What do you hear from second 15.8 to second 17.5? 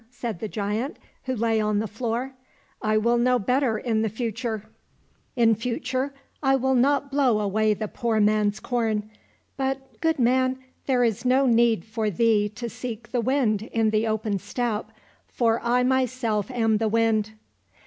myself am the Wind."